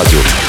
[0.00, 0.39] Rádio.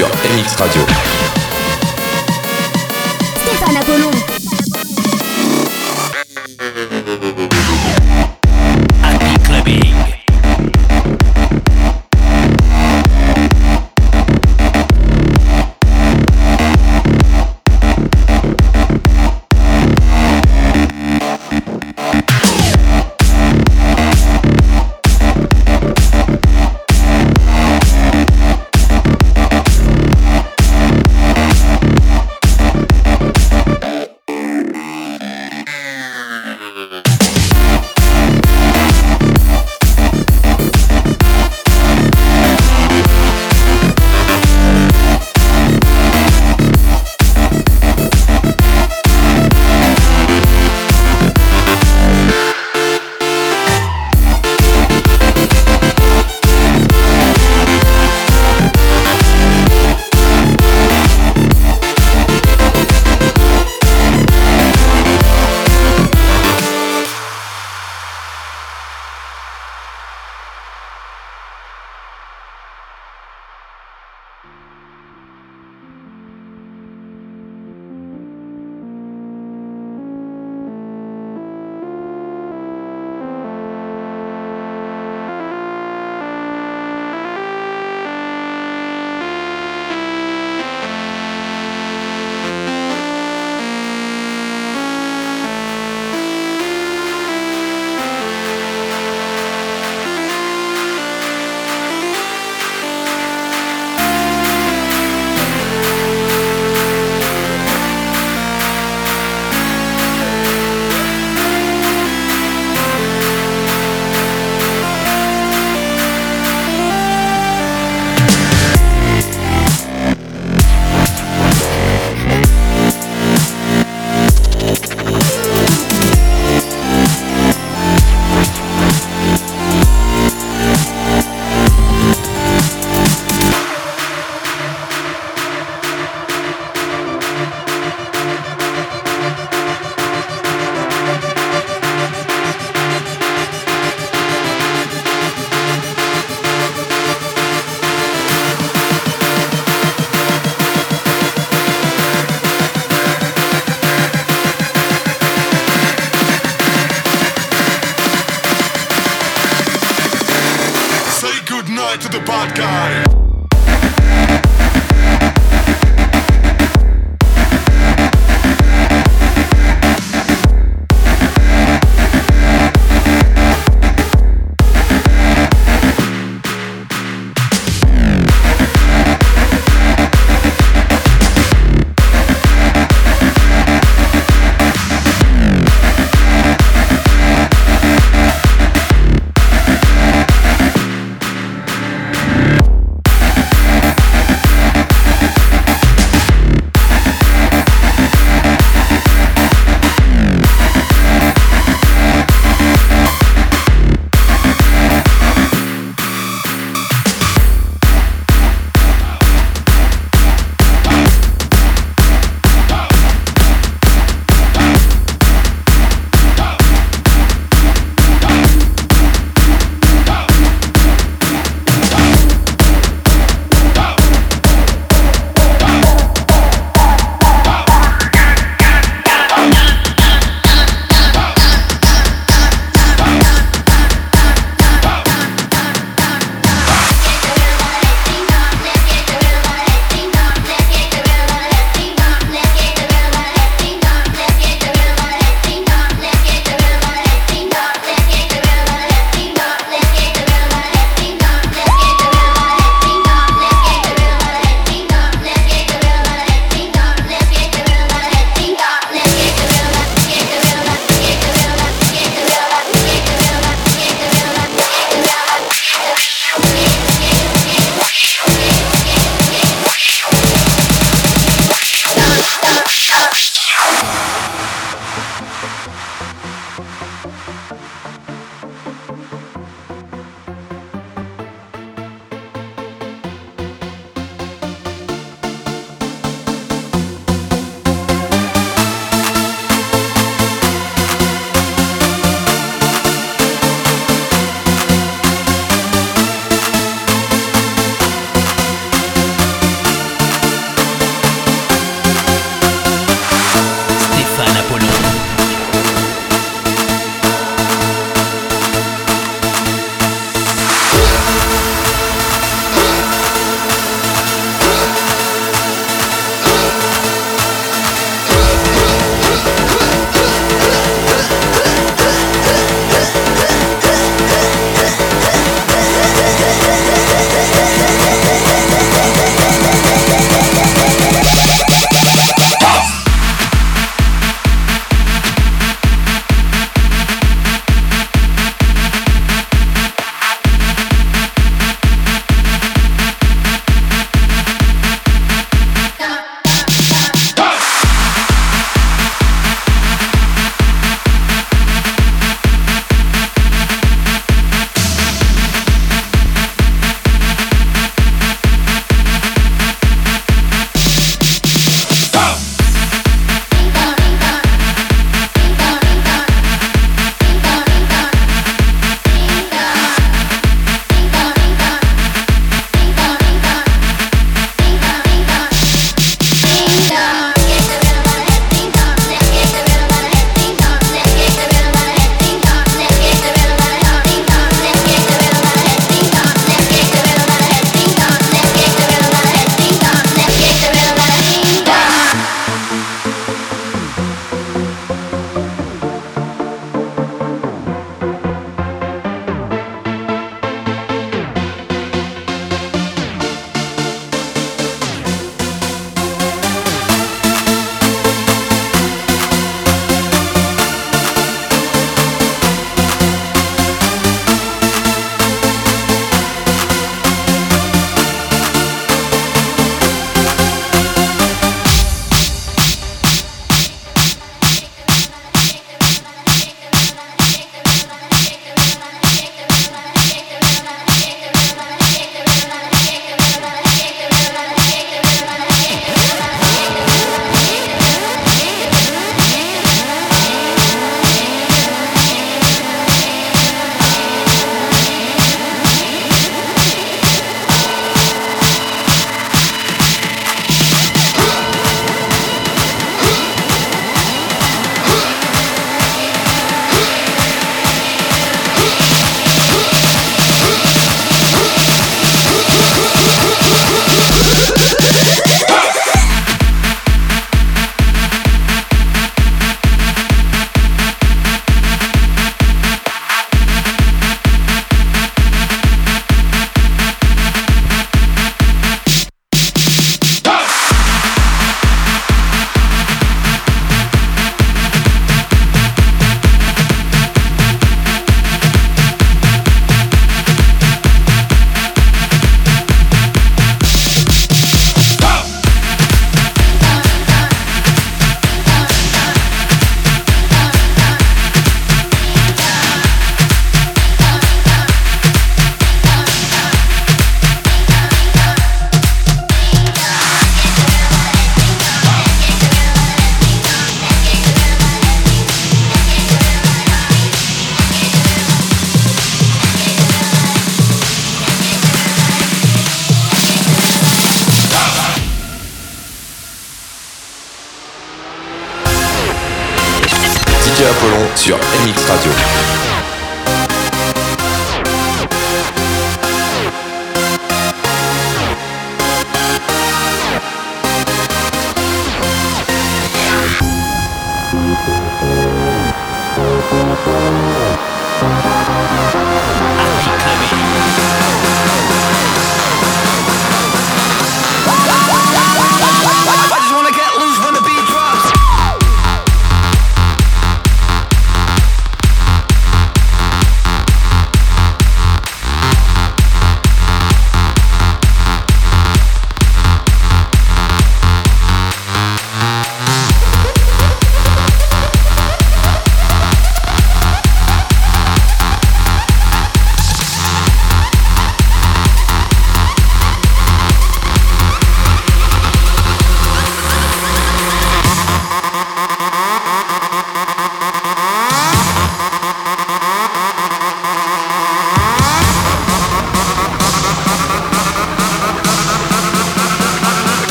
[0.00, 0.08] よ。
[0.08, 0.93] エクスタジオ。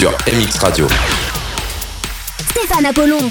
[0.00, 0.86] Sur MX Radio.
[2.48, 3.30] Stéphane Apollon.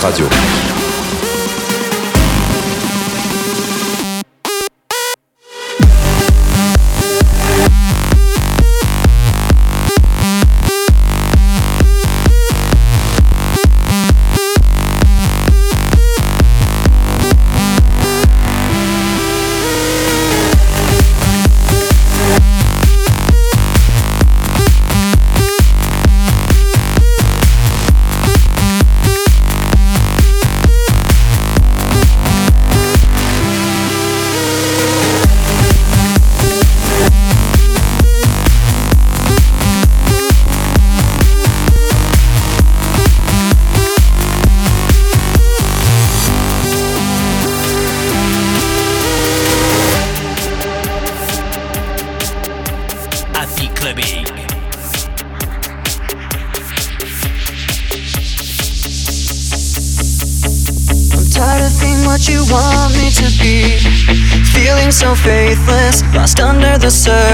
[0.00, 0.37] Radio.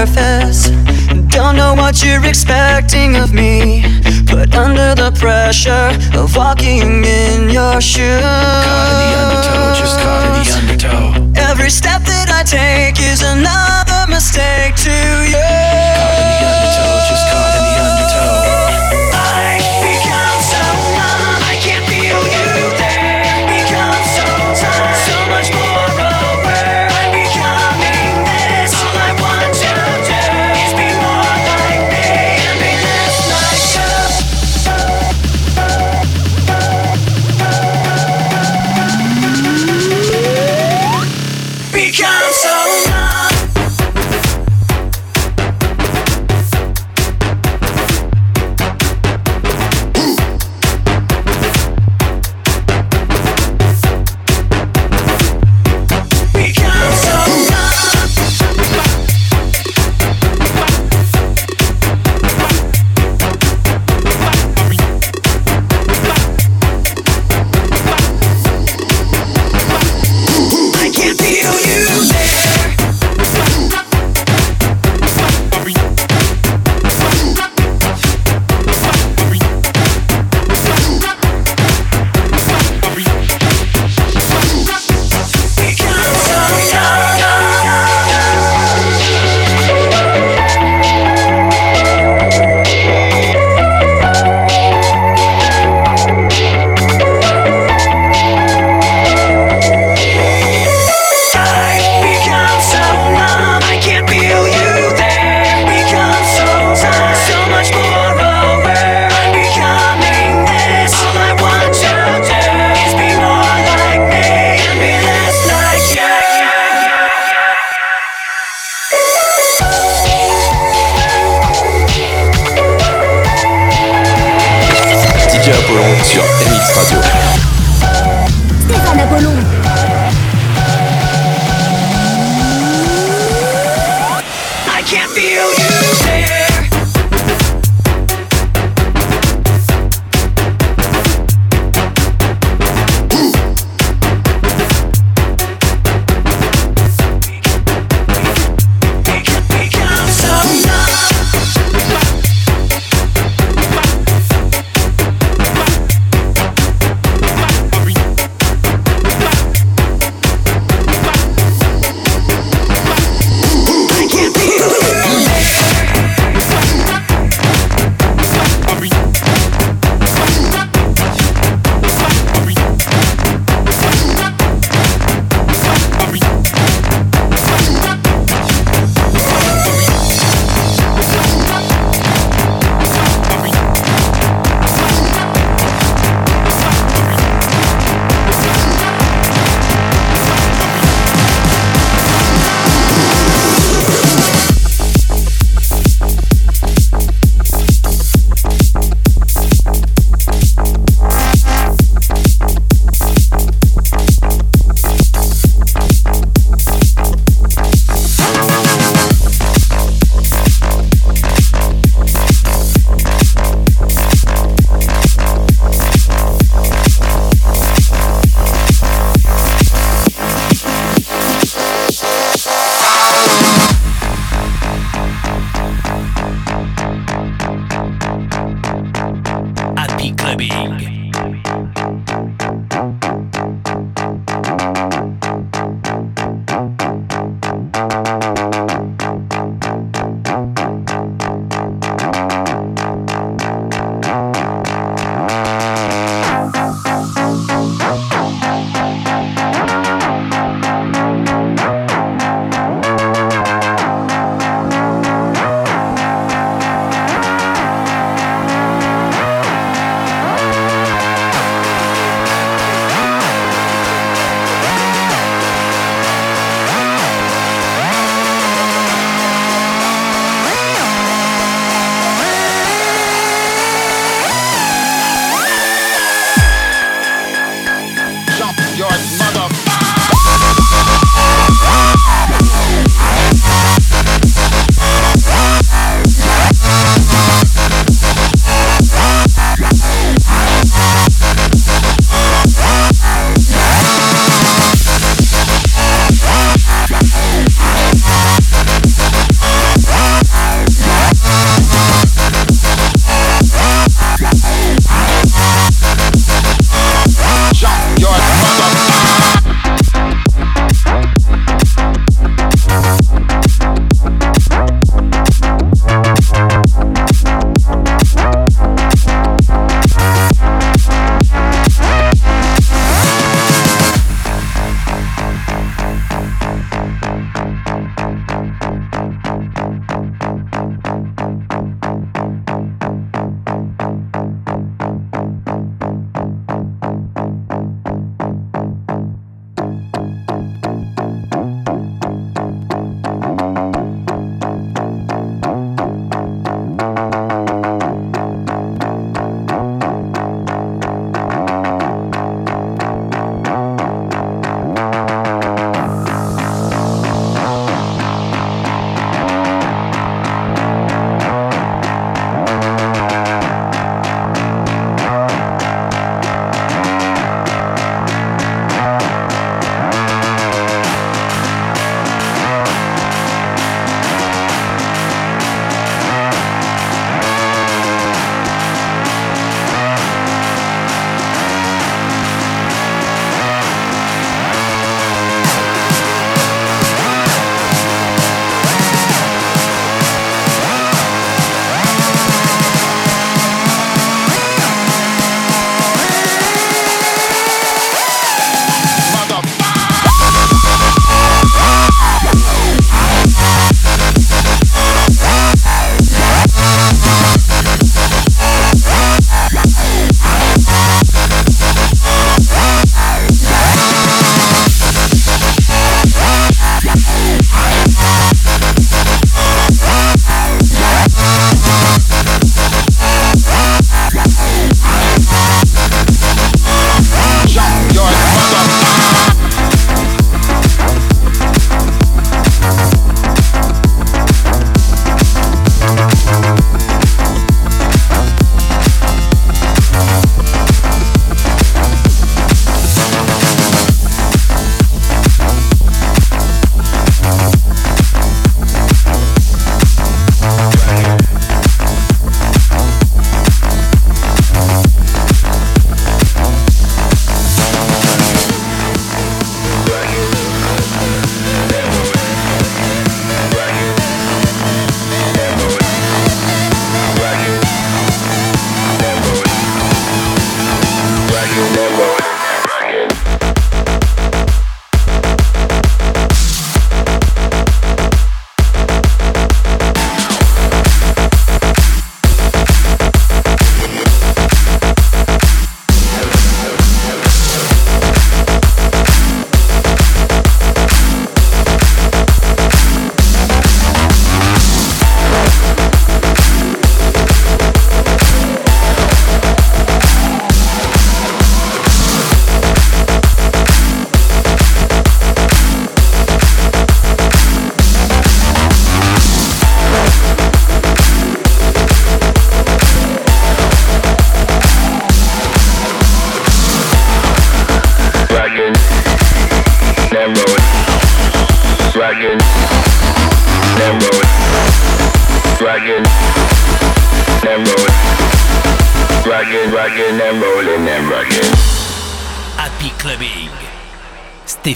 [0.05, 0.69] surface.
[1.29, 3.83] Don't know what you're expecting of me.
[4.27, 8.94] Put under the pressure of walking in your shoes.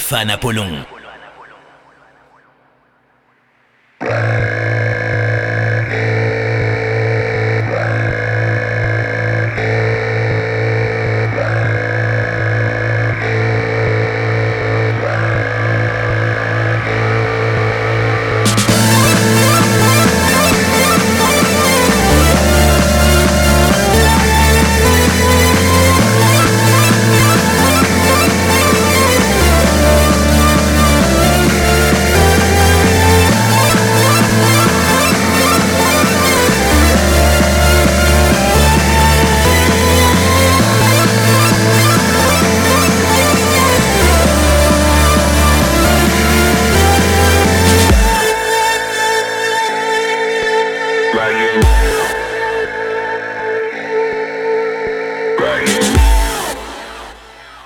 [0.09, 0.98] Fan Apollon.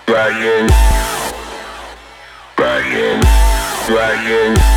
[0.08, 0.68] Ryan,
[2.58, 3.20] Ryan,
[3.90, 4.73] Ryan.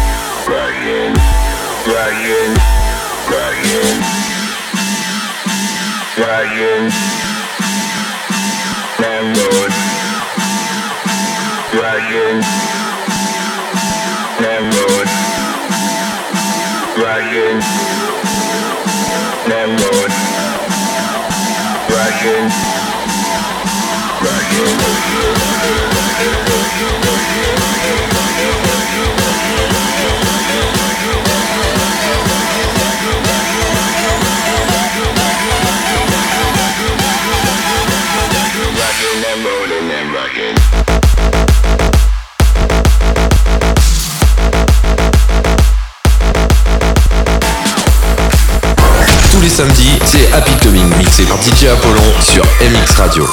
[49.56, 53.26] Samedi, c'est Happy Clubbing mixé par DJ Apollon sur MX Radio.